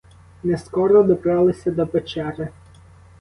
Не 0.43 0.57
скоро 0.57 1.03
добралися 1.03 1.71
до 1.71 1.87
печери. 1.87 2.49